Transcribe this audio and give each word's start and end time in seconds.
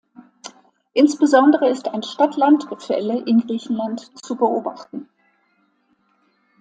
Insbesondere 0.93 1.69
ist 1.69 1.87
ein 1.89 2.01
Stadt-Land-Gefälle 2.01 3.21
in 3.23 3.41
Griechenland 3.41 4.09
zu 4.25 4.35
beobachten. 4.35 5.07